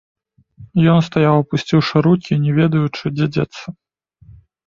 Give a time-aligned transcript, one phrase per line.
[0.93, 3.63] Ён стаяў апусціўшы рукі і не ведаючы, дзе дзецца.